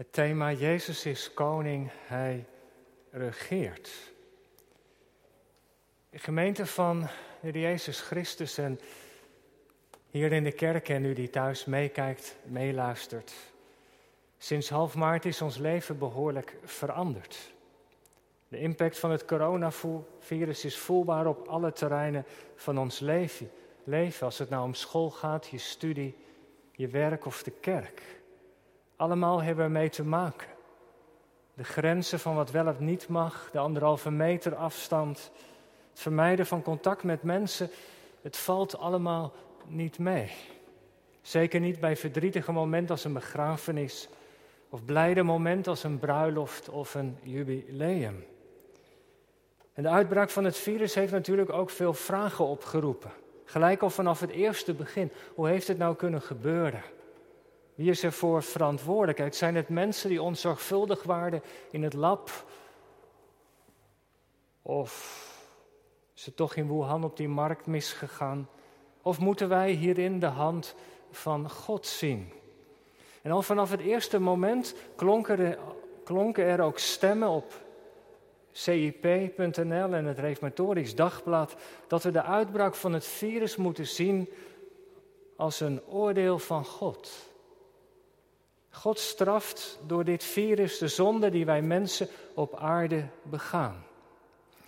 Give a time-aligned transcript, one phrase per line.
[0.00, 2.44] Het thema Jezus is koning, hij
[3.10, 3.90] regeert.
[6.10, 7.08] De gemeente van
[7.40, 8.80] de Jezus Christus en
[10.10, 13.32] hier in de kerk en u die thuis meekijkt, meeluistert.
[14.38, 17.52] Sinds half maart is ons leven behoorlijk veranderd.
[18.48, 22.24] De impact van het coronavirus is voelbaar op alle terreinen
[22.56, 23.50] van ons leven.
[23.84, 24.26] leven.
[24.26, 26.16] Als het nou om school gaat, je studie,
[26.72, 28.19] je werk of de kerk.
[29.00, 30.48] Allemaal hebben we mee te maken.
[31.54, 35.30] De grenzen van wat wel of niet mag, de anderhalve meter afstand,
[35.90, 37.70] het vermijden van contact met mensen,
[38.22, 39.32] het valt allemaal
[39.66, 40.30] niet mee.
[41.22, 44.08] Zeker niet bij verdrietige momenten als een begrafenis
[44.68, 48.24] of blijde momenten als een bruiloft of een jubileum.
[49.72, 53.10] En de uitbraak van het virus heeft natuurlijk ook veel vragen opgeroepen.
[53.44, 55.12] Gelijk al vanaf het eerste begin.
[55.34, 56.82] Hoe heeft het nou kunnen gebeuren?
[57.80, 59.36] Wie is er voor verantwoordelijkheid?
[59.36, 62.44] Zijn het mensen die onzorgvuldig waren in het lab?
[64.62, 64.92] Of
[66.14, 68.48] is het toch in Wuhan op die markt misgegaan?
[69.02, 70.74] Of moeten wij hierin de hand
[71.10, 72.32] van God zien?
[73.22, 75.58] En al vanaf het eerste moment klonken er,
[76.04, 77.52] klonken er ook stemmen op
[78.52, 84.28] CIP.nl en het Reformatorisch Dagblad dat we de uitbraak van het virus moeten zien
[85.36, 87.29] als een oordeel van God.
[88.70, 93.84] God straft door dit virus de zonde die wij mensen op aarde begaan.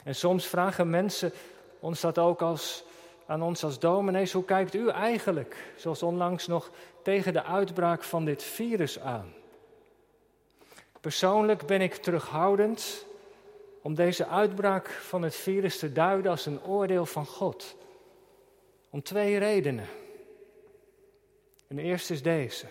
[0.02, 1.32] En soms vragen mensen
[1.80, 2.84] ons dat ook als,
[3.26, 6.70] aan ons als dominees, hoe kijkt u eigenlijk, zoals onlangs nog,
[7.02, 9.32] tegen de uitbraak van dit virus aan?
[11.00, 13.06] Persoonlijk ben ik terughoudend
[13.82, 17.76] om deze uitbraak van het virus te duiden als een oordeel van God.
[18.90, 19.86] Om twee redenen.
[21.68, 22.66] En de eerste is deze.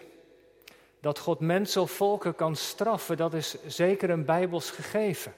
[1.01, 5.33] Dat God mensen of volken kan straffen, dat is zeker een Bijbels gegeven.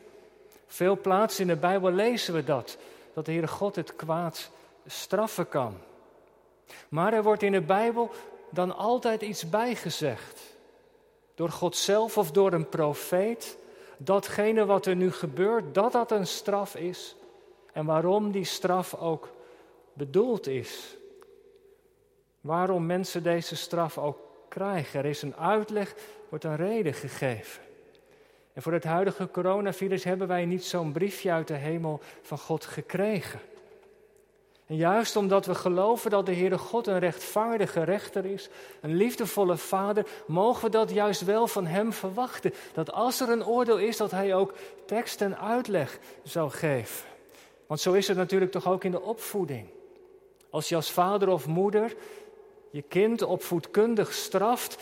[0.67, 2.78] Veel plaatsen in de Bijbel lezen we dat,
[3.14, 4.50] dat de Heere God het kwaad
[4.85, 5.78] straffen kan.
[6.90, 8.12] Maar er wordt in de Bijbel
[8.50, 10.41] dan altijd iets bijgezegd.
[11.35, 13.57] Door God zelf of door een profeet.
[13.97, 17.16] Datgene wat er nu gebeurt, dat dat een straf is.
[17.74, 19.30] En waarom die straf ook
[19.94, 20.97] bedoeld is.
[22.41, 24.22] Waarom mensen deze straf ook
[24.56, 25.96] Er is een uitleg,
[26.30, 27.62] wordt een reden gegeven.
[28.53, 32.66] En voor het huidige coronavirus hebben wij niet zo'n briefje uit de hemel van God
[32.66, 33.40] gekregen.
[34.66, 38.50] En juist omdat we geloven dat de Heere God een rechtvaardige rechter is,
[38.81, 42.53] een liefdevolle vader, mogen we dat juist wel van Hem verwachten.
[42.74, 44.53] Dat als er een oordeel is, dat Hij ook
[44.86, 47.06] tekst en uitleg zal geven.
[47.68, 49.68] Want zo is het natuurlijk toch ook in de opvoeding.
[50.50, 51.96] Als je als vader of moeder
[52.73, 54.78] je kind opvoedkundig straft,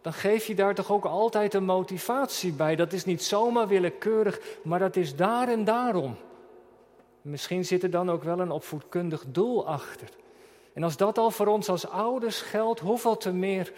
[0.00, 2.76] dan geef je daar toch ook altijd een motivatie bij.
[2.76, 6.16] Dat is niet zomaar willekeurig, maar dat is daar en daarom.
[7.22, 10.08] Misschien zit er dan ook wel een opvoedkundig doel achter.
[10.72, 13.72] En als dat al voor ons als ouders geldt, hoeveel te meer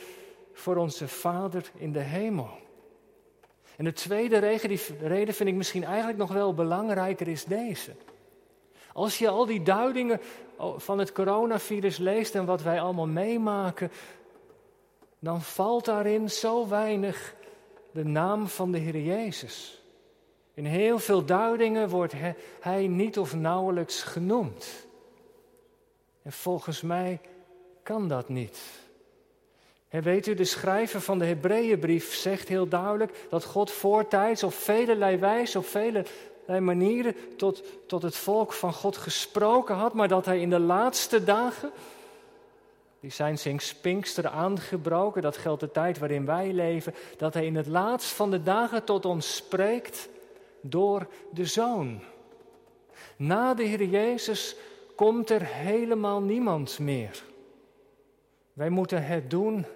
[0.52, 2.50] voor onze Vader in de hemel.
[3.76, 7.92] En de tweede reden, die reden vind ik misschien eigenlijk nog wel belangrijker, is deze.
[8.92, 10.20] Als je al die duidingen
[10.76, 13.90] van het coronavirus leest en wat wij allemaal meemaken,
[15.18, 17.34] dan valt daarin zo weinig
[17.92, 19.82] de naam van de Heer Jezus.
[20.54, 22.14] In heel veel duidingen wordt
[22.60, 24.86] hij niet of nauwelijks genoemd.
[26.22, 27.20] En volgens mij
[27.82, 28.60] kan dat niet.
[29.88, 35.18] Weet u, de schrijver van de Hebreeënbrief zegt heel duidelijk dat God voortijds op vele
[35.18, 36.04] wijze, op vele
[36.58, 41.24] manieren tot, tot het volk van God gesproken had, maar dat hij in de laatste
[41.24, 41.70] dagen,
[43.00, 47.56] die zijn sinds Pinkster aangebroken, dat geldt de tijd waarin wij leven, dat hij in
[47.56, 50.08] het laatst van de dagen tot ons spreekt
[50.60, 52.00] door de Zoon.
[53.16, 54.56] Na de Heer Jezus
[54.94, 57.22] komt er helemaal niemand meer.
[58.52, 59.66] Wij moeten het doen,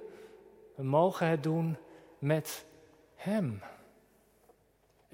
[0.74, 1.76] we mogen het doen
[2.18, 2.64] met
[3.14, 3.62] Hem.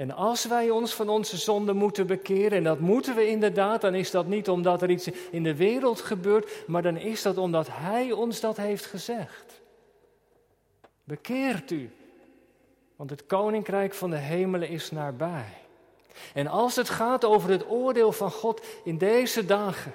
[0.01, 3.95] En als wij ons van onze zonde moeten bekeren, en dat moeten we inderdaad, dan
[3.95, 7.67] is dat niet omdat er iets in de wereld gebeurt, maar dan is dat omdat
[7.71, 9.61] Hij ons dat heeft gezegd.
[11.05, 11.91] Bekeert u,
[12.97, 15.53] want het koninkrijk van de hemelen is nabij.
[16.35, 19.95] En als het gaat over het oordeel van God in deze dagen,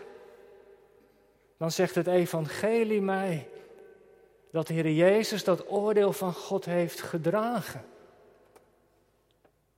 [1.58, 3.48] dan zegt het evangelie mij
[4.52, 7.86] dat de Heer Jezus dat oordeel van God heeft gedragen.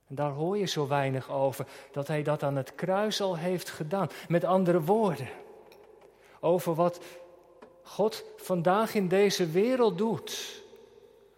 [0.08, 3.70] En daar hoor je zo weinig over, dat hij dat aan het kruis al heeft
[3.70, 4.08] gedaan.
[4.28, 5.28] Met andere woorden,
[6.40, 7.00] over wat
[7.82, 10.62] God vandaag in deze wereld doet.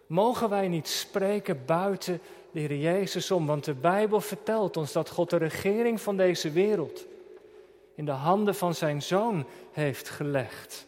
[0.07, 2.21] Mogen wij niet spreken buiten
[2.51, 3.45] de Heer Jezus om?
[3.45, 7.05] Want de Bijbel vertelt ons dat God de regering van deze wereld
[7.95, 10.87] in de handen van zijn zoon heeft gelegd.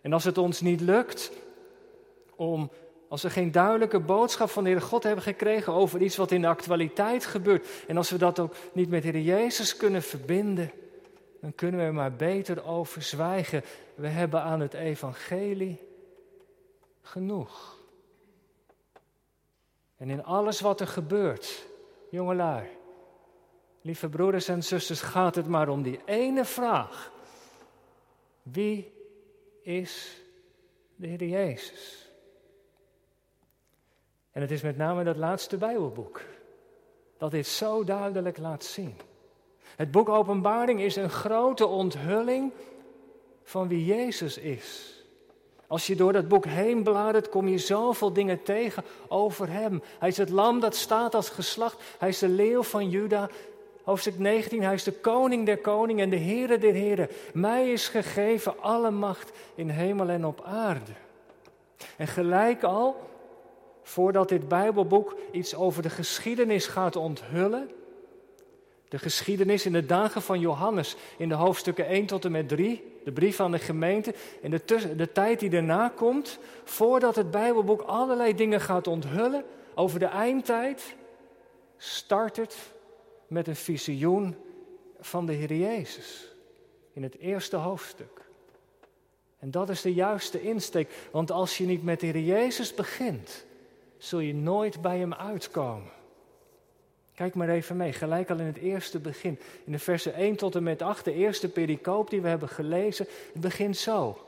[0.00, 1.32] En als het ons niet lukt
[2.36, 2.70] om,
[3.08, 6.40] als we geen duidelijke boodschap van de Heer God hebben gekregen over iets wat in
[6.40, 10.70] de actualiteit gebeurt, en als we dat ook niet met de Heer Jezus kunnen verbinden,
[11.40, 13.62] dan kunnen we er maar beter over zwijgen.
[13.94, 15.80] We hebben aan het evangelie
[17.02, 17.78] genoeg.
[19.96, 21.66] En in alles wat er gebeurt,
[22.10, 22.68] jongelui,
[23.80, 27.12] lieve broeders en zusters, gaat het maar om die ene vraag.
[28.42, 28.92] Wie
[29.62, 30.20] is
[30.96, 32.05] de Heer Jezus?
[34.36, 36.20] En het is met name dat laatste Bijbelboek
[37.18, 38.94] dat dit zo duidelijk laat zien.
[39.76, 42.52] Het boek Openbaring is een grote onthulling
[43.42, 44.94] van wie Jezus is.
[45.66, 49.82] Als je door dat boek heen bladert, kom je zoveel dingen tegen over hem.
[49.98, 51.82] Hij is het lam dat staat als geslacht.
[51.98, 53.28] Hij is de leeuw van Juda.
[53.82, 57.08] Hoofdstuk 19, hij is de koning der koningen en de Heere der heren.
[57.32, 60.92] Mij is gegeven alle macht in hemel en op aarde.
[61.96, 63.14] En gelijk al,
[63.86, 67.70] voordat dit Bijbelboek iets over de geschiedenis gaat onthullen,
[68.88, 72.82] de geschiedenis in de dagen van Johannes in de hoofdstukken 1 tot en met 3,
[73.04, 77.82] de brief aan de gemeente, en de, de tijd die daarna komt, voordat het Bijbelboek
[77.82, 79.44] allerlei dingen gaat onthullen
[79.74, 80.94] over de eindtijd,
[81.76, 82.56] start het
[83.26, 84.36] met een visioen
[85.00, 86.34] van de Heer Jezus
[86.92, 88.20] in het eerste hoofdstuk.
[89.38, 93.45] En dat is de juiste insteek, want als je niet met de Heer Jezus begint,
[93.98, 95.90] zul je nooit bij Hem uitkomen.
[97.14, 99.38] Kijk maar even mee, gelijk al in het eerste begin.
[99.64, 103.06] In de versen 1 tot en met 8, de eerste pericoop die we hebben gelezen,
[103.32, 104.18] het begint zo.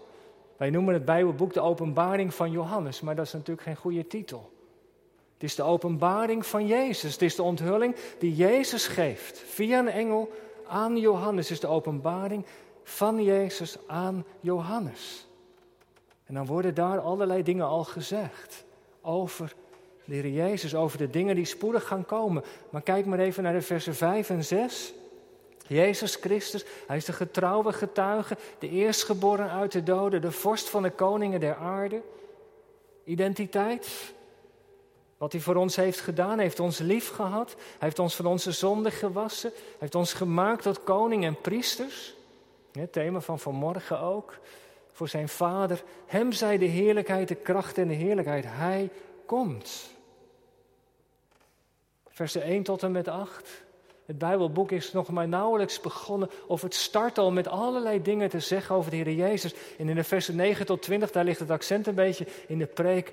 [0.56, 4.52] Wij noemen het Bijbelboek de openbaring van Johannes, maar dat is natuurlijk geen goede titel.
[5.34, 7.12] Het is de openbaring van Jezus.
[7.12, 10.30] Het is de onthulling die Jezus geeft via een engel
[10.66, 11.48] aan Johannes.
[11.48, 12.44] Het is de openbaring
[12.82, 15.26] van Jezus aan Johannes.
[16.24, 18.64] En dan worden daar allerlei dingen al gezegd
[19.02, 19.54] over
[20.04, 22.44] de Jezus, over de dingen die spoedig gaan komen.
[22.70, 24.92] Maar kijk maar even naar de versen 5 en 6.
[25.66, 30.82] Jezus Christus, hij is de getrouwe getuige, de eerstgeboren uit de doden, de vorst van
[30.82, 32.02] de koningen der aarde.
[33.04, 33.88] Identiteit,
[35.18, 38.92] wat hij voor ons heeft gedaan, heeft ons lief gehad, heeft ons van onze zonden
[38.92, 42.14] gewassen, heeft ons gemaakt tot koning en priesters.
[42.72, 44.38] Het thema van vanmorgen ook.
[44.98, 48.44] Voor zijn vader, hem zij de heerlijkheid, de kracht en de heerlijkheid.
[48.48, 48.90] Hij
[49.26, 49.90] komt.
[52.08, 53.64] Versen 1 tot en met 8.
[54.06, 58.40] Het Bijbelboek is nog maar nauwelijks begonnen of het start al met allerlei dingen te
[58.40, 59.54] zeggen over de Heer Jezus.
[59.78, 62.66] En in de versen 9 tot 20, daar ligt het accent een beetje in de
[62.66, 63.12] preek,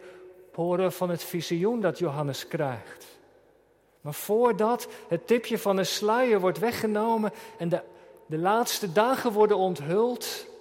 [0.53, 3.05] horen van het visioen dat Johannes krijgt.
[4.01, 7.81] Maar voordat het tipje van de sluier wordt weggenomen en de,
[8.25, 10.53] de laatste dagen worden onthuld,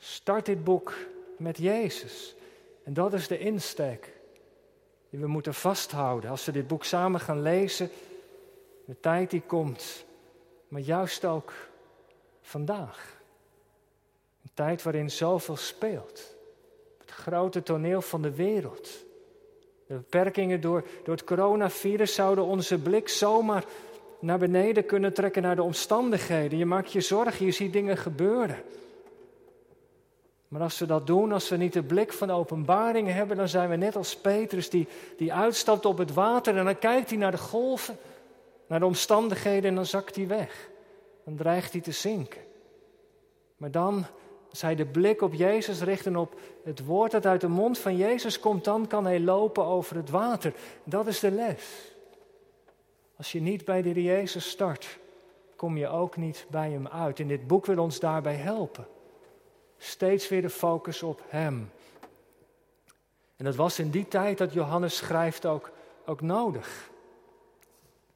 [0.00, 0.94] start dit boek
[1.36, 2.34] met Jezus.
[2.84, 4.12] En dat is de insteek
[5.10, 7.90] die we moeten vasthouden als we dit boek samen gaan lezen.
[8.84, 10.04] De tijd die komt,
[10.68, 11.52] maar juist ook
[12.40, 13.18] vandaag.
[14.42, 16.36] Een tijd waarin zoveel speelt.
[16.98, 18.88] Het grote toneel van de wereld.
[19.86, 23.64] De beperkingen door, door het coronavirus zouden onze blik zomaar
[24.20, 26.58] naar beneden kunnen trekken naar de omstandigheden.
[26.58, 28.62] Je maakt je zorgen, je ziet dingen gebeuren.
[30.50, 33.68] Maar als we dat doen, als we niet de blik van openbaring hebben, dan zijn
[33.68, 37.30] we net als Petrus die, die uitstapt op het water en dan kijkt hij naar
[37.30, 37.96] de golven,
[38.66, 40.70] naar de omstandigheden en dan zakt hij weg.
[41.24, 42.40] Dan dreigt hij te zinken.
[43.56, 44.06] Maar dan,
[44.50, 47.78] als hij de blik op Jezus richt en op het woord dat uit de mond
[47.78, 50.52] van Jezus komt, dan kan hij lopen over het water.
[50.84, 51.94] Dat is de les.
[53.16, 54.98] Als je niet bij de Jezus start,
[55.56, 57.20] kom je ook niet bij hem uit.
[57.20, 58.86] En dit boek wil ons daarbij helpen.
[59.82, 61.70] Steeds weer de focus op Hem.
[63.36, 65.70] En dat was in die tijd dat Johannes schrijft ook,
[66.06, 66.90] ook nodig.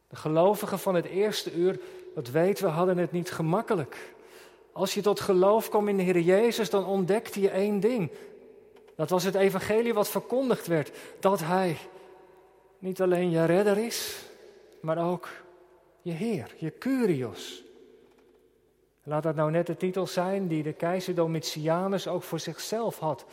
[0.08, 1.80] De gelovigen van het eerste uur,
[2.14, 4.14] dat weten we, hadden het niet gemakkelijk.
[4.72, 8.10] Als je tot geloof kwam in de Heer Jezus, dan ontdekte je één ding.
[8.96, 10.90] Dat was het evangelie wat verkondigd werd.
[11.20, 11.76] Dat Hij
[12.78, 14.24] niet alleen je redder is,
[14.80, 15.28] maar ook
[16.02, 17.63] je Heer, je Curios.
[19.06, 23.24] Laat dat nou net de titel zijn die de keizer Domitianus ook voor zichzelf had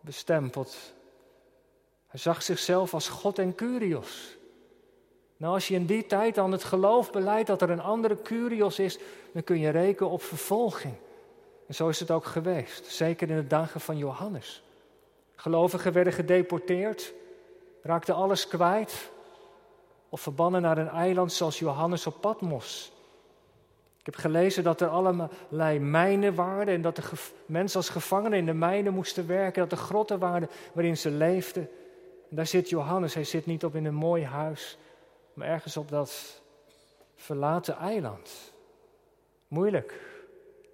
[0.00, 0.76] bestempeld.
[2.06, 4.36] Hij zag zichzelf als God en Curios.
[5.36, 8.78] Nou, als je in die tijd aan het geloof beleidt dat er een andere Curios
[8.78, 8.98] is,
[9.32, 10.94] dan kun je rekenen op vervolging.
[11.66, 14.62] En zo is het ook geweest, zeker in de dagen van Johannes.
[15.34, 17.12] Gelovigen werden gedeporteerd,
[17.82, 19.10] raakten alles kwijt
[20.08, 22.92] of verbannen naar een eiland zoals Johannes op Patmos.
[24.02, 27.02] Ik heb gelezen dat er allerlei mijnen waren en dat de
[27.46, 31.68] mensen als gevangenen in de mijnen moesten werken, dat er grotten waren waarin ze leefden.
[32.30, 34.78] En daar zit Johannes, hij zit niet op in een mooi huis,
[35.34, 36.40] maar ergens op dat
[37.14, 38.52] verlaten eiland.
[39.48, 40.00] Moeilijk.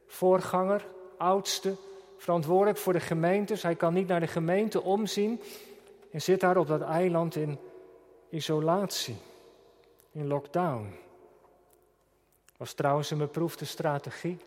[0.07, 0.87] Voorganger,
[1.19, 1.75] oudste,
[2.17, 3.63] verantwoordelijk voor de gemeentes.
[3.63, 5.41] Hij kan niet naar de gemeente omzien
[6.11, 7.59] en zit daar op dat eiland in
[8.31, 9.17] isolatie,
[10.13, 11.07] in lockdown.
[12.59, 14.39] Was trouwens een beproefde strategie.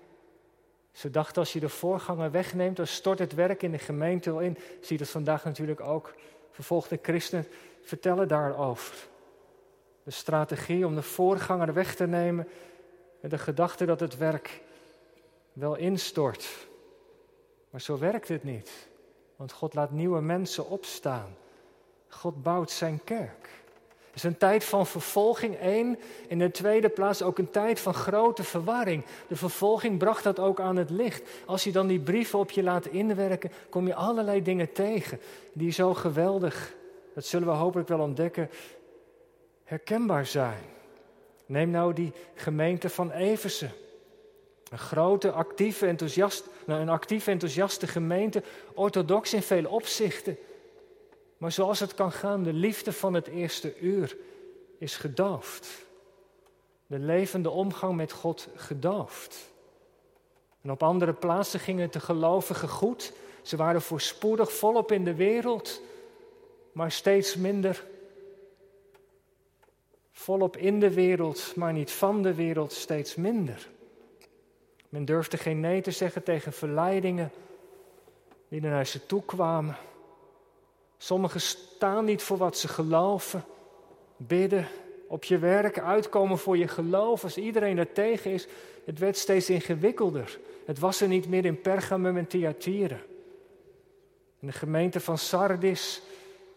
[0.91, 4.39] Ze dachten als je de voorganger wegneemt, dan stort het werk in de gemeente wel
[4.39, 4.57] in.
[4.81, 6.13] Ziet het vandaag natuurlijk ook.
[6.51, 7.47] Vervolgde christenen
[7.81, 8.95] vertellen daarover.
[10.03, 12.47] De strategie om de voorganger weg te nemen
[13.19, 14.61] met de gedachte dat het werk
[15.53, 16.67] wel instort.
[17.69, 18.89] Maar zo werkt het niet.
[19.35, 21.35] Want God laat nieuwe mensen opstaan.
[22.07, 23.60] God bouwt zijn kerk.
[24.11, 25.99] Het is een tijd van vervolging, één.
[26.27, 29.05] In de tweede plaats ook een tijd van grote verwarring.
[29.27, 31.29] De vervolging bracht dat ook aan het licht.
[31.45, 35.19] Als je dan die brieven op je laat inwerken, kom je allerlei dingen tegen
[35.53, 36.73] die zo geweldig,
[37.13, 38.49] dat zullen we hopelijk wel ontdekken,
[39.63, 40.63] herkenbaar zijn.
[41.45, 43.71] Neem nou die gemeente van Eversen.
[44.71, 50.37] Een grote, actieve, enthousiast, een actieve, enthousiaste gemeente, orthodox in vele opzichten.
[51.41, 54.17] Maar zoals het kan gaan, de liefde van het eerste uur
[54.77, 55.85] is gedoofd.
[56.87, 59.51] De levende omgang met God gedoofd.
[60.61, 63.13] En op andere plaatsen gingen de gelovigen goed.
[63.41, 65.81] Ze waren voorspoedig volop in de wereld,
[66.71, 67.85] maar steeds minder
[70.11, 73.69] volop in de wereld, maar niet van de wereld, steeds minder.
[74.89, 77.31] Men durfde geen nee te zeggen tegen verleidingen
[78.47, 79.77] die naar ze toe kwamen.
[81.03, 83.45] Sommigen staan niet voor wat ze geloven,
[84.17, 84.67] bidden,
[85.07, 87.23] op je werk, uitkomen voor je geloof.
[87.23, 88.47] Als iedereen er tegen is,
[88.85, 90.39] het werd steeds ingewikkelder.
[90.65, 92.99] Het was er niet meer in Pergamum en Thyatira.
[94.39, 96.01] In de gemeente van Sardis,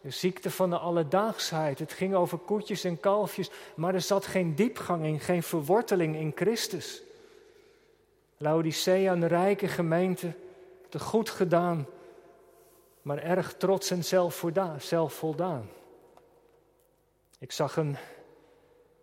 [0.00, 1.78] de ziekte van de alledaagsheid.
[1.78, 6.32] Het ging over koetjes en kalfjes, maar er zat geen diepgang in, geen verworteling in
[6.34, 7.02] Christus.
[8.36, 10.32] Laodicea, een rijke gemeente,
[10.88, 11.86] te goed gedaan,
[13.04, 14.04] maar erg trots en
[14.78, 15.68] zelfvoldaan.
[17.38, 17.96] Ik zag een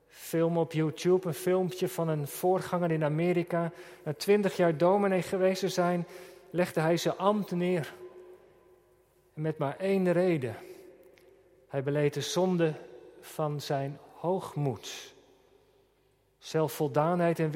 [0.08, 3.72] film op YouTube, een filmpje van een voorganger in Amerika.
[4.04, 6.08] Na twintig jaar dominee geweest te zijn,
[6.50, 7.94] legde hij zijn ambt neer.
[9.34, 10.56] Met maar één reden.
[11.68, 12.74] Hij beleed de zonde
[13.22, 15.14] van zijn hoogmoed.
[16.38, 17.52] Zelfvoldaanheid en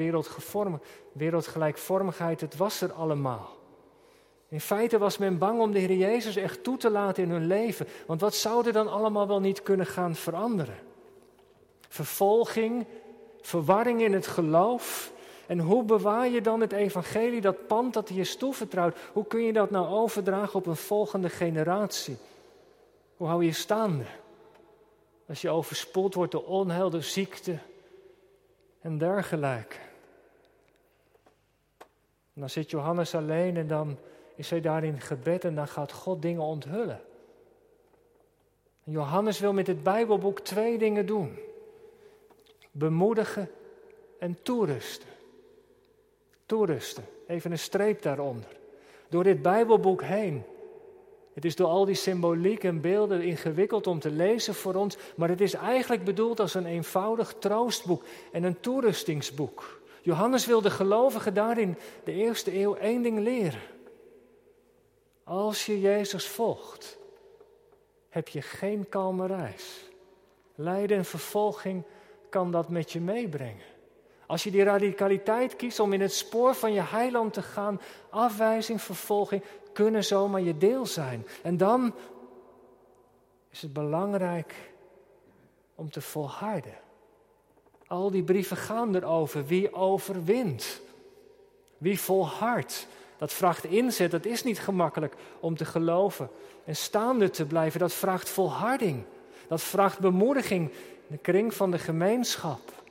[1.12, 3.56] wereldgelijkvormigheid, het was er allemaal.
[4.56, 7.46] In feite was men bang om de Heer Jezus echt toe te laten in hun
[7.46, 7.86] leven.
[8.06, 10.78] Want wat zou er dan allemaal wel niet kunnen gaan veranderen?
[11.88, 12.86] Vervolging,
[13.40, 15.12] verwarring in het geloof.
[15.46, 18.96] En hoe bewaar je dan het evangelie, dat pand dat hij is toevertrouwd?
[19.12, 22.16] Hoe kun je dat nou overdragen op een volgende generatie?
[23.16, 24.04] Hoe hou je staande?
[25.28, 27.58] Als je overspoeld wordt door onheil, door ziekte
[28.80, 29.76] en dergelijke.
[32.34, 33.98] En dan zit Johannes alleen en dan
[34.36, 37.00] is hij daar in gebed en dan gaat God dingen onthullen.
[38.84, 41.38] En Johannes wil met dit Bijbelboek twee dingen doen:
[42.70, 43.50] bemoedigen
[44.18, 45.08] en toerusten.
[46.46, 48.56] Toerusten, even een streep daaronder.
[49.08, 50.42] Door dit Bijbelboek heen.
[51.34, 55.28] Het is door al die symboliek en beelden ingewikkeld om te lezen voor ons, maar
[55.28, 59.80] het is eigenlijk bedoeld als een eenvoudig troostboek en een toerustingsboek.
[60.02, 63.60] Johannes wil de gelovigen daarin de eerste eeuw één ding leren.
[65.26, 66.98] Als je Jezus volgt,
[68.08, 69.90] heb je geen kalme reis.
[70.54, 71.82] Lijden en vervolging
[72.28, 73.64] kan dat met je meebrengen.
[74.26, 77.80] Als je die radicaliteit kiest om in het spoor van je heiland te gaan,
[78.10, 79.42] afwijzing, vervolging
[79.72, 81.26] kunnen zomaar je deel zijn.
[81.42, 81.94] En dan
[83.50, 84.54] is het belangrijk
[85.74, 86.78] om te volharden.
[87.86, 90.80] Al die brieven gaan erover wie overwint,
[91.78, 92.86] wie volhardt,
[93.18, 96.30] dat vraagt inzet, dat is niet gemakkelijk om te geloven
[96.64, 97.80] en staande te blijven.
[97.80, 99.04] Dat vraagt volharding.
[99.48, 102.82] Dat vraagt bemoediging in de kring van de gemeenschap.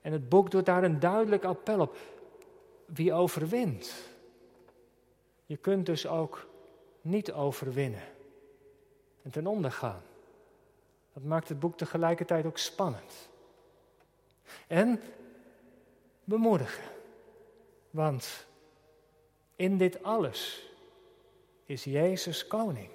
[0.00, 1.96] En het boek doet daar een duidelijk appel op.
[2.86, 3.92] Wie overwint?
[5.46, 6.46] Je kunt dus ook
[7.00, 8.02] niet overwinnen
[9.22, 10.02] en ten onder gaan.
[11.12, 13.28] Dat maakt het boek tegelijkertijd ook spannend.
[14.66, 15.00] En
[16.24, 16.84] bemoedigen.
[17.90, 18.46] Want
[19.58, 20.70] in dit alles
[21.64, 22.88] is Jezus koning.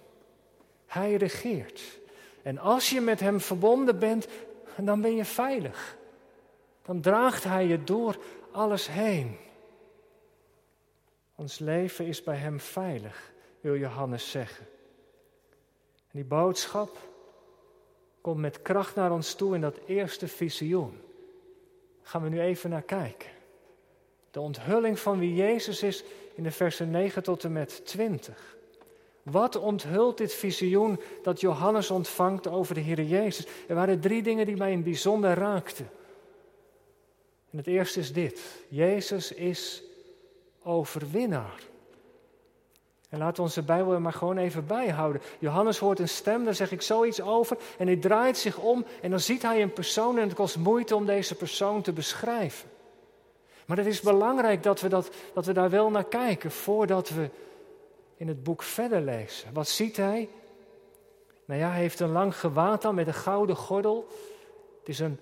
[0.86, 1.82] Hij regeert.
[2.42, 4.28] En als je met Hem verbonden bent,
[4.78, 5.98] dan ben je veilig.
[6.82, 8.18] Dan draagt Hij je door
[8.52, 9.38] alles heen.
[11.36, 14.66] Ons leven is bij Hem veilig, wil Johannes zeggen.
[15.96, 16.98] En die boodschap
[18.22, 21.02] komt met kracht naar ons toe in dat eerste visioen.
[22.02, 23.30] Gaan we nu even naar kijken.
[24.32, 26.04] De onthulling van wie Jezus is
[26.36, 28.58] in de versen 9 tot en met 20.
[29.24, 33.48] Wat onthult dit visioen dat Johannes ontvangt over de Heer Jezus?
[33.68, 35.90] Er waren drie dingen die mij in bijzonder raakten.
[37.52, 39.84] En het eerste is dit: Jezus is
[40.64, 41.62] overwinnaar.
[43.10, 45.22] En laten we onze Bijbel er maar gewoon even bijhouden.
[45.40, 47.58] Johannes hoort een stem, daar zeg ik zoiets over.
[47.78, 50.96] En hij draait zich om en dan ziet hij een persoon en het kost moeite
[50.96, 52.70] om deze persoon te beschrijven.
[53.74, 57.30] Maar het is belangrijk dat we, dat, dat we daar wel naar kijken voordat we
[58.18, 59.54] in het boek verder lezen.
[59.54, 60.30] Wat ziet hij?
[61.46, 64.08] Nou ja, hij heeft een lang gewaad aan met een gouden gordel.
[64.80, 65.20] Het is een,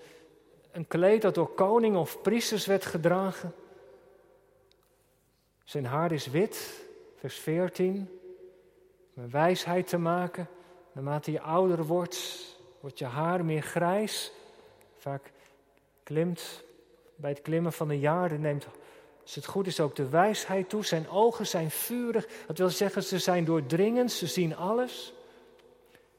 [0.72, 3.54] een kleed dat door koning of priesters werd gedragen.
[5.64, 8.20] Zijn haar is wit, vers 14.
[9.16, 10.48] Om wijsheid te maken.
[10.92, 12.46] Naarmate je ouder wordt,
[12.80, 14.32] wordt je haar meer grijs.
[14.98, 15.32] Vaak
[16.04, 16.64] klimt
[17.22, 18.68] bij het klimmen van de jaren, neemt,
[19.22, 20.86] als het goed is, ook de wijsheid toe.
[20.86, 22.28] Zijn ogen zijn vurig.
[22.48, 25.14] Dat wil zeggen, ze zijn doordringend, ze zien alles.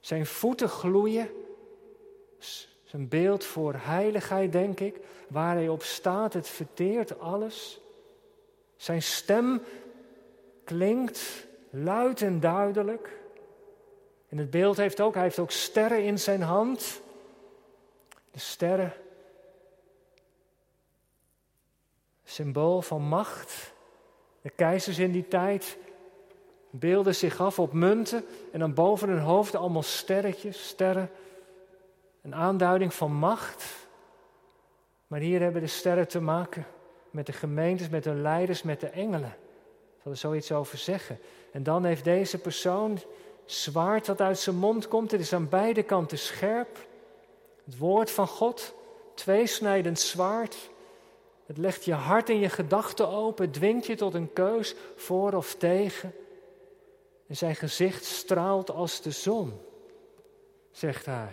[0.01, 1.31] Zijn voeten gloeien.
[2.85, 5.01] Zijn beeld voor heiligheid, denk ik.
[5.29, 7.81] Waar hij op staat, het verteert alles.
[8.77, 9.63] Zijn stem
[10.65, 13.21] klinkt luid en duidelijk.
[14.29, 17.03] En het beeld heeft ook, hij heeft ook sterren in zijn hand.
[18.31, 18.93] De sterren,
[22.33, 23.73] symbool van macht.
[24.43, 25.77] De keizers in die tijd
[26.71, 31.11] beelden zich af op munten en dan boven hun hoofd allemaal sterretjes, sterren.
[32.23, 33.65] Een aanduiding van macht.
[35.07, 36.67] Maar hier hebben de sterren te maken
[37.11, 39.37] met de gemeentes, met hun leiders, met de engelen.
[39.97, 41.19] Ik zal er zoiets over zeggen.
[41.53, 42.99] En dan heeft deze persoon
[43.45, 45.11] zwaard dat uit zijn mond komt.
[45.11, 46.87] Het is aan beide kanten scherp.
[47.65, 48.75] Het woord van God,
[49.15, 50.71] tweesnijdend zwaard.
[51.53, 53.51] Het legt je hart en je gedachten open.
[53.51, 56.15] Dwingt je tot een keus voor of tegen.
[57.27, 59.53] En zijn gezicht straalt als de zon,
[60.71, 61.33] zegt hij.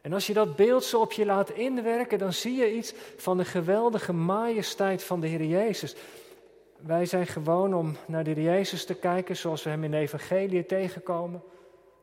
[0.00, 3.36] En als je dat beeld zo op je laat inwerken, dan zie je iets van
[3.36, 5.94] de geweldige majesteit van de Heer Jezus.
[6.76, 9.96] Wij zijn gewoon om naar de Heer Jezus te kijken zoals we hem in de
[9.96, 11.42] Evangelie tegenkomen.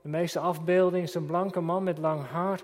[0.01, 2.61] De meeste afbeelding is een blanke man met lang haar.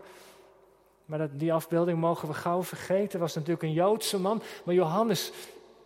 [1.10, 3.20] Maar dat, die afbeelding mogen we gauw vergeten.
[3.20, 4.42] was natuurlijk een Joodse man.
[4.64, 5.32] Maar Johannes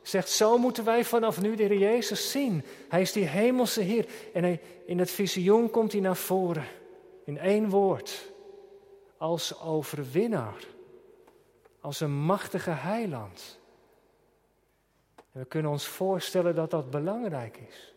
[0.02, 2.64] zegt, zo moeten wij vanaf nu de Heer Jezus zien.
[2.90, 4.06] Hij is die hemelse Heer.
[4.34, 6.66] En hij, in het visioen komt hij naar voren.
[7.26, 8.32] In één woord
[9.18, 10.66] als overwinnaar,
[11.82, 13.60] als een machtige heiland.
[15.16, 17.94] En we kunnen ons voorstellen dat dat belangrijk is.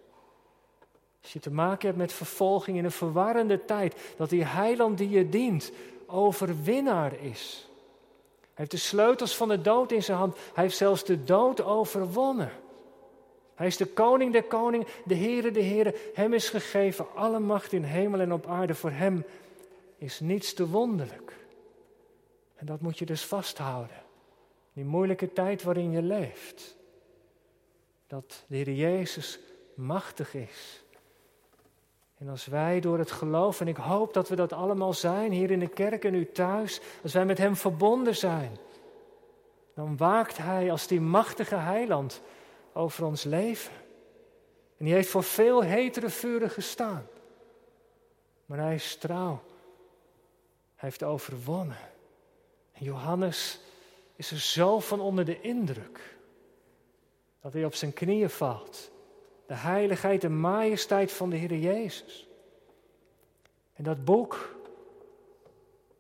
[1.22, 5.10] Als je te maken hebt met vervolging in een verwarrende tijd, dat die heiland die
[5.10, 5.72] je dient
[6.06, 7.68] overwinnaar is.
[8.40, 10.36] Hij heeft de sleutels van de dood in zijn hand.
[10.54, 12.50] Hij heeft zelfs de dood overwonnen.
[13.54, 15.94] Hij is de koning der koningen, de Heere de Heere.
[16.14, 18.74] Hem is gegeven alle macht in hemel en op aarde.
[18.74, 19.24] Voor hem
[19.98, 21.36] is niets te wonderlijk.
[22.54, 24.02] En dat moet je dus vasthouden.
[24.72, 26.76] Die moeilijke tijd waarin je leeft.
[28.06, 29.38] Dat de Heer Jezus
[29.74, 30.84] machtig is.
[32.18, 35.50] En als wij door het geloof, en ik hoop dat we dat allemaal zijn, hier
[35.50, 38.56] in de kerk en u thuis, als wij met Hem verbonden zijn,
[39.74, 42.20] dan waakt Hij als die machtige heiland
[42.72, 43.72] over ons leven.
[44.76, 47.06] En die heeft voor veel hetere vuren gestaan.
[48.46, 49.42] Maar Hij is trouw
[50.76, 51.76] hij heeft overwonnen.
[52.72, 53.60] En Johannes
[54.16, 56.16] is er zo van onder de indruk
[57.40, 58.90] dat hij op zijn knieën valt.
[59.46, 62.28] De heiligheid en majesteit van de Heer Jezus.
[63.72, 64.56] En dat boek,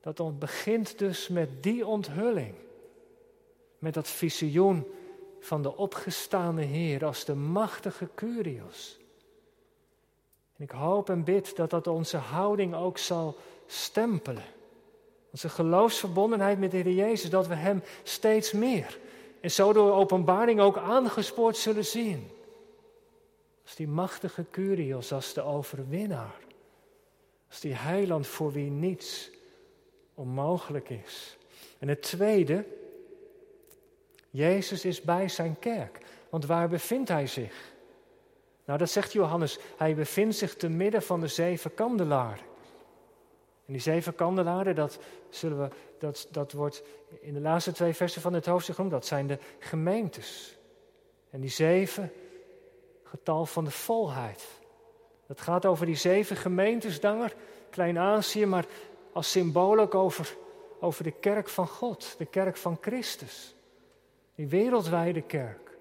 [0.00, 2.54] dat begint dus met die onthulling.
[3.78, 4.86] Met dat visioen
[5.40, 8.98] van de opgestane Heer als de machtige Curios.
[10.56, 14.44] En ik hoop en bid dat dat onze houding ook zal stempelen.
[15.30, 18.98] Onze geloofsverbondenheid met de Heer Jezus, dat we Hem steeds meer
[19.40, 22.30] en zo door openbaring ook aangespoord zullen zien.
[23.66, 26.34] Als die machtige Curios, als de overwinnaar.
[27.48, 29.30] Als die heiland voor wie niets
[30.14, 31.36] onmogelijk is.
[31.78, 32.64] En het tweede,
[34.30, 35.98] Jezus is bij zijn kerk.
[36.28, 37.74] Want waar bevindt hij zich?
[38.64, 39.58] Nou, dat zegt Johannes.
[39.76, 42.44] Hij bevindt zich te midden van de zeven kandelaren.
[43.66, 44.98] En die zeven kandelaren, dat,
[45.28, 46.82] zullen we, dat, dat wordt
[47.20, 48.94] in de laatste twee versen van het hoofdstuk genoemd.
[48.94, 50.58] Dat zijn de gemeentes.
[51.30, 52.12] En die zeven,
[53.16, 54.46] getal van de volheid.
[55.26, 57.34] Dat gaat over die zeven gemeentes daar,
[57.70, 58.66] Klein-Azië, maar
[59.12, 60.36] als symbool ook over,
[60.80, 63.54] over de kerk van God, de kerk van Christus.
[64.34, 65.78] Die wereldwijde kerk.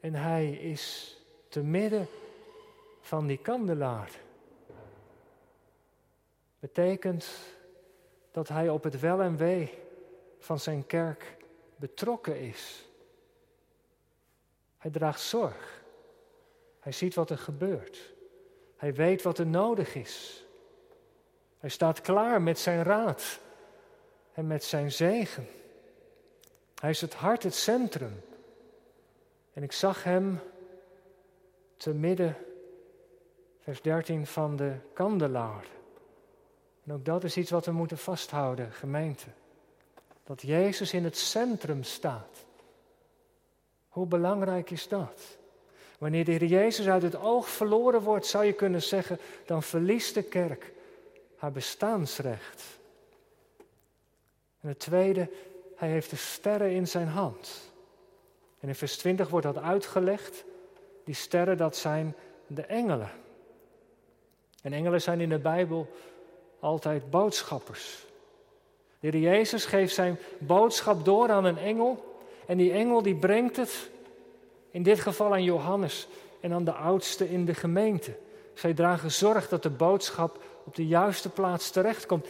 [0.00, 1.16] En hij is
[1.48, 2.08] te midden
[3.00, 4.10] van die kandelaar.
[6.58, 7.28] Betekent
[8.30, 9.78] dat hij op het wel en wee
[10.38, 11.36] van zijn kerk
[11.76, 12.88] betrokken is.
[14.78, 15.79] Hij draagt zorg.
[16.80, 18.12] Hij ziet wat er gebeurt.
[18.76, 20.44] Hij weet wat er nodig is.
[21.58, 23.40] Hij staat klaar met zijn raad
[24.32, 25.46] en met zijn zegen.
[26.74, 28.20] Hij is het hart, het centrum.
[29.52, 30.40] En ik zag hem
[31.76, 32.36] te midden,
[33.60, 35.64] vers 13, van de kandelaar.
[36.84, 39.26] En ook dat is iets wat we moeten vasthouden, gemeente.
[40.24, 42.46] Dat Jezus in het centrum staat.
[43.88, 45.38] Hoe belangrijk is dat?
[46.00, 50.14] Wanneer de Heer Jezus uit het oog verloren wordt, zou je kunnen zeggen, dan verliest
[50.14, 50.72] de kerk
[51.36, 52.62] haar bestaansrecht.
[54.60, 55.28] En het tweede,
[55.76, 57.72] hij heeft de sterren in zijn hand.
[58.60, 60.44] En in vers 20 wordt dat uitgelegd.
[61.04, 62.14] Die sterren, dat zijn
[62.46, 63.10] de engelen.
[64.62, 65.90] En engelen zijn in de Bijbel
[66.60, 68.06] altijd boodschappers.
[69.00, 72.18] De Heer Jezus geeft zijn boodschap door aan een engel.
[72.46, 73.90] En die engel die brengt het,
[74.70, 76.08] in dit geval aan Johannes
[76.40, 78.16] en aan de oudste in de gemeente.
[78.54, 82.26] Zij dragen zorg dat de boodschap op de juiste plaats terechtkomt.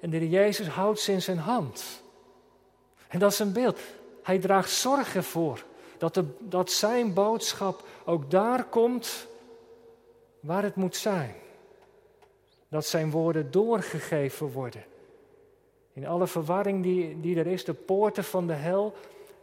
[0.00, 2.02] En de Jezus houdt ze in zijn hand.
[3.08, 3.80] En dat is een beeld.
[4.22, 5.64] Hij draagt zorg ervoor
[5.98, 9.26] dat, de, dat zijn boodschap ook daar komt
[10.40, 11.34] waar het moet zijn.
[12.68, 14.84] Dat zijn woorden doorgegeven worden.
[15.92, 18.94] In alle verwarring die, die er is, de poorten van de hel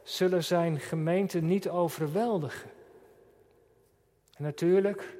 [0.03, 2.69] zullen zijn gemeente niet overweldigen.
[4.33, 5.17] En natuurlijk,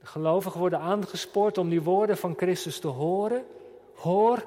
[0.00, 3.44] de gelovigen worden aangespoord om die woorden van Christus te horen.
[3.94, 4.44] Hoor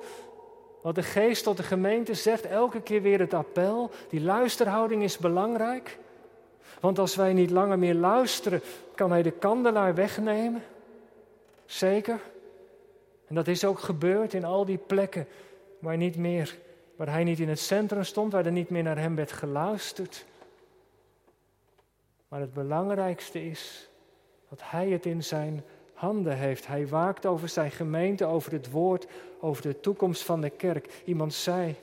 [0.81, 3.91] wat de geest tot de gemeente zegt, elke keer weer het appel.
[4.09, 5.97] Die luisterhouding is belangrijk.
[6.79, 8.61] Want als wij niet langer meer luisteren,
[8.95, 10.63] kan hij de kandelaar wegnemen.
[11.65, 12.19] Zeker.
[13.27, 15.27] En dat is ook gebeurd in al die plekken
[15.79, 16.57] waar, niet meer,
[17.03, 20.25] waar hij niet in het centrum stond, waar er niet meer naar hem werd geluisterd.
[22.27, 23.89] Maar het belangrijkste is
[24.49, 25.63] dat hij het in zijn
[25.93, 26.67] handen heeft.
[26.67, 29.07] Hij waakt over zijn gemeente, over het woord,
[29.39, 31.01] over de toekomst van de kerk.
[31.05, 31.75] Iemand zei,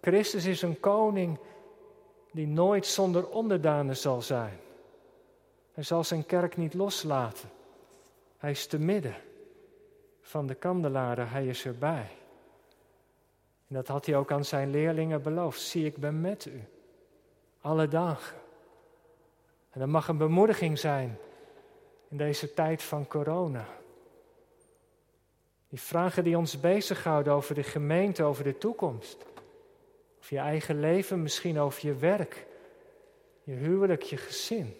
[0.00, 1.38] Christus is een koning
[2.32, 4.58] die nooit zonder onderdanen zal zijn.
[5.72, 7.48] Hij zal zijn kerk niet loslaten.
[8.36, 9.14] Hij is te midden
[10.20, 12.17] van de kandelaren, hij is erbij.
[13.68, 15.60] En dat had hij ook aan zijn leerlingen beloofd.
[15.60, 16.64] Zie, ik ben met u.
[17.60, 18.36] Alle dagen.
[19.70, 21.18] En dat mag een bemoediging zijn
[22.08, 23.66] in deze tijd van corona.
[25.68, 29.16] Die vragen die ons bezighouden over de gemeente, over de toekomst.
[30.18, 32.46] Over je eigen leven, misschien over je werk,
[33.42, 34.76] je huwelijk, je gezin.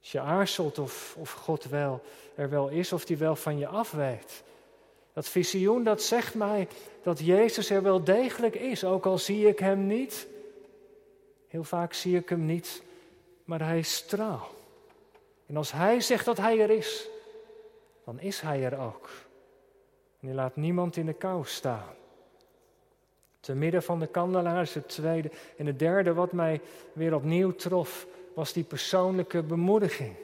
[0.00, 2.02] Als je aarzelt of, of God wel
[2.34, 4.42] er wel is, of die wel van je afwijkt.
[5.18, 6.68] Dat visioen dat zegt mij
[7.02, 10.26] dat Jezus er wel degelijk is, ook al zie ik hem niet.
[11.48, 12.82] Heel vaak zie ik hem niet,
[13.44, 14.54] maar hij straalt.
[15.46, 17.08] En als hij zegt dat hij er is,
[18.04, 19.10] dan is hij er ook.
[20.20, 21.94] En hij laat niemand in de kou staan.
[23.40, 25.30] Te midden van de kandelaar is het tweede.
[25.56, 26.60] En het derde wat mij
[26.92, 30.14] weer opnieuw trof, was die persoonlijke bemoediging.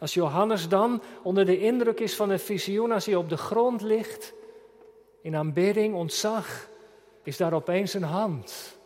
[0.00, 3.82] Als Johannes dan onder de indruk is van het visioen, als hij op de grond
[3.82, 4.32] ligt,
[5.22, 6.68] in aanbidding, ontzag,
[7.22, 8.78] is daar opeens een hand.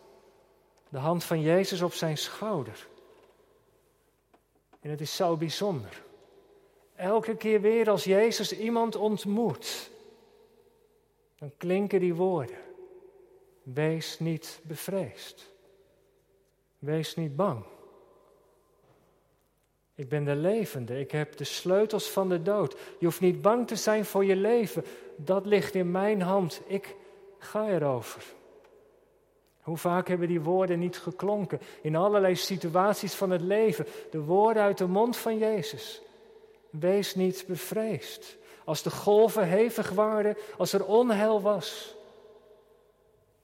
[0.88, 2.88] De hand van Jezus op zijn schouder.
[4.81, 6.03] En het is zo bijzonder.
[6.94, 9.90] Elke keer weer als Jezus iemand ontmoet,
[11.38, 12.59] dan klinken die woorden.
[13.62, 15.53] Wees niet bevreesd.
[16.79, 17.64] Wees niet bang.
[19.95, 20.99] Ik ben de levende.
[20.99, 22.77] Ik heb de sleutels van de dood.
[22.99, 24.85] Je hoeft niet bang te zijn voor je leven.
[25.17, 26.61] Dat ligt in mijn hand.
[26.67, 26.97] Ik
[27.39, 28.23] ga erover.
[29.61, 33.87] Hoe vaak hebben die woorden niet geklonken in allerlei situaties van het leven?
[34.11, 36.03] De woorden uit de mond van Jezus.
[36.71, 38.37] Wees niet bevreesd.
[38.65, 41.95] Als de golven hevig waren, als er onheil was.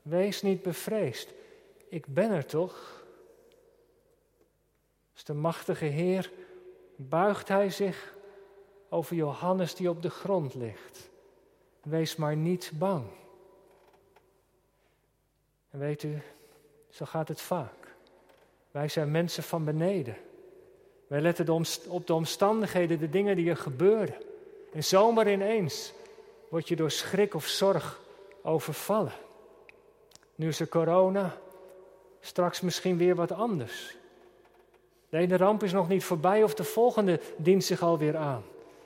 [0.02, 1.32] Wees niet bevreesd.
[1.88, 2.99] Ik ben er toch?
[5.20, 6.30] Als de machtige Heer
[6.96, 8.14] buigt hij zich
[8.88, 11.10] over Johannes die op de grond ligt.
[11.82, 13.04] Wees maar niet bang.
[15.70, 16.22] En weet u,
[16.88, 17.94] zo gaat het vaak.
[18.70, 20.16] Wij zijn mensen van beneden.
[21.06, 24.16] Wij letten op de omstandigheden, de dingen die er gebeuren.
[24.72, 25.92] En zomaar ineens
[26.48, 28.00] word je door schrik of zorg
[28.42, 29.14] overvallen.
[30.34, 31.36] Nu is er corona,
[32.20, 33.98] straks misschien weer wat anders.
[35.10, 38.42] De ene ramp is nog niet voorbij of de volgende dient zich alweer aan.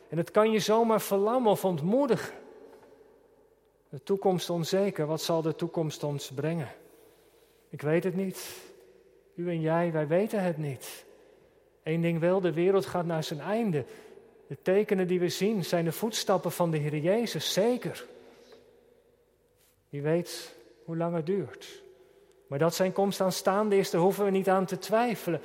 [0.08, 2.34] En het kan je zomaar verlammen of ontmoedigen.
[3.88, 6.68] De toekomst onzeker, wat zal de toekomst ons brengen?
[7.68, 8.56] Ik weet het niet.
[9.34, 11.04] U en jij, wij weten het niet.
[11.82, 13.84] Eén ding wel, de wereld gaat naar zijn einde.
[14.46, 18.06] De tekenen die we zien zijn de voetstappen van de Heer Jezus, zeker.
[19.88, 21.82] Wie weet hoe lang het duurt.
[22.46, 25.40] Maar dat zijn komst aanstaande is, daar hoeven we niet aan te twijfelen.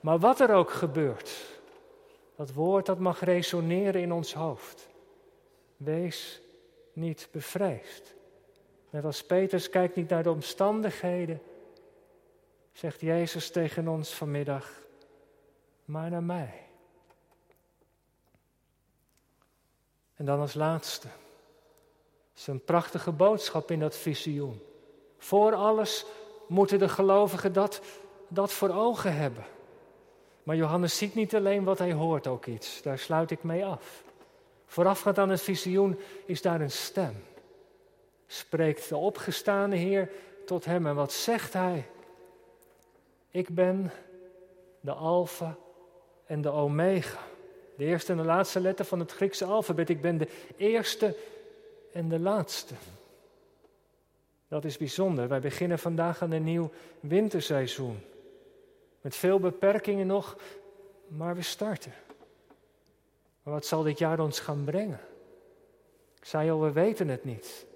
[0.00, 1.30] Maar wat er ook gebeurt,
[2.36, 4.88] dat woord dat mag resoneren in ons hoofd.
[5.76, 6.40] Wees
[6.92, 8.14] niet bevreesd.
[8.90, 11.42] Net als Petrus kijkt niet naar de omstandigheden,
[12.72, 14.70] zegt Jezus tegen ons vanmiddag,
[15.84, 16.66] maar naar mij.
[20.14, 21.08] En dan als laatste,
[22.36, 24.62] is een prachtige boodschap in dat visioen.
[25.18, 26.04] Voor alles
[26.48, 27.80] moeten de gelovigen dat,
[28.28, 29.44] dat voor ogen hebben.
[30.48, 32.82] Maar Johannes ziet niet alleen wat hij hoort ook iets.
[32.82, 34.02] Daar sluit ik mee af.
[34.66, 37.14] Voorafgaand aan het visioen is daar een stem.
[38.26, 40.10] Spreekt de opgestane Heer
[40.46, 41.88] tot hem en wat zegt hij?
[43.30, 43.92] Ik ben
[44.80, 45.56] de Alpha
[46.26, 47.20] en de Omega.
[47.76, 49.88] De eerste en de laatste letter van het Griekse alfabet.
[49.88, 51.16] Ik ben de eerste
[51.92, 52.74] en de laatste.
[54.48, 55.28] Dat is bijzonder.
[55.28, 58.00] Wij beginnen vandaag aan een nieuw winterseizoen.
[59.00, 60.36] Met veel beperkingen nog,
[61.08, 61.92] maar we starten.
[63.42, 65.00] Maar wat zal dit jaar ons gaan brengen?
[66.18, 67.66] Ik zei al, we weten het niet.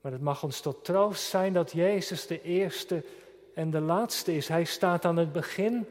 [0.00, 3.04] Maar het mag ons tot troost zijn dat Jezus de eerste
[3.54, 4.48] en de laatste is.
[4.48, 5.86] Hij staat aan het begin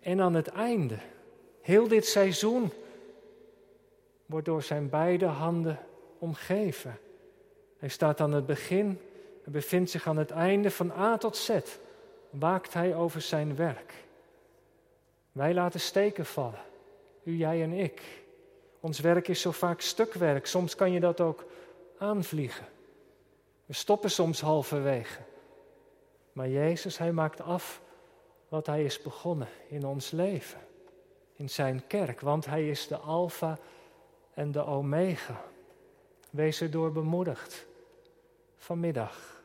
[0.00, 0.98] en aan het einde.
[1.60, 2.72] Heel dit seizoen
[4.26, 5.78] wordt door zijn beide handen
[6.18, 6.98] omgeven.
[7.78, 9.00] Hij staat aan het begin
[9.44, 11.50] en bevindt zich aan het einde van A tot Z.
[12.30, 13.94] Waakt hij over zijn werk.
[15.32, 16.62] Wij laten steken vallen.
[17.22, 18.02] U, jij en ik.
[18.80, 20.46] Ons werk is zo vaak stukwerk.
[20.46, 21.44] Soms kan je dat ook
[21.98, 22.66] aanvliegen.
[23.66, 25.20] We stoppen soms halverwege.
[26.32, 27.80] Maar Jezus, Hij maakt af
[28.48, 30.60] wat Hij is begonnen in ons leven.
[31.36, 32.20] In Zijn kerk.
[32.20, 33.58] Want Hij is de Alpha
[34.34, 35.44] en de Omega.
[36.30, 37.66] Wees erdoor bemoedigd
[38.56, 39.42] vanmiddag.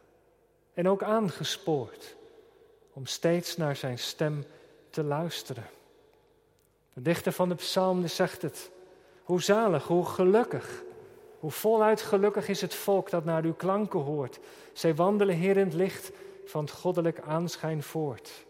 [0.73, 2.15] En ook aangespoord
[2.93, 4.45] om steeds naar zijn stem
[4.89, 5.65] te luisteren.
[6.93, 8.71] De dichter van de psalm zegt het.
[9.23, 10.83] Hoe zalig, hoe gelukkig,
[11.39, 14.39] hoe voluit gelukkig is het volk dat naar uw klanken hoort.
[14.73, 16.11] Zij wandelen hier in het licht
[16.45, 18.45] van het goddelijk aanschijn voort.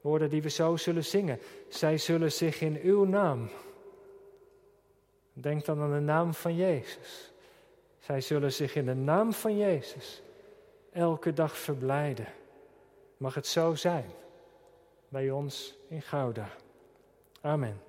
[0.00, 1.40] Woorden die we zo zullen zingen.
[1.68, 3.48] Zij zullen zich in uw naam.
[5.32, 7.32] Denk dan aan de naam van Jezus.
[7.98, 10.22] Zij zullen zich in de naam van Jezus
[10.92, 12.26] elke dag verblijden.
[13.18, 14.10] Mag het zo zijn
[15.08, 16.48] bij ons in Gouda.
[17.40, 17.87] Amen.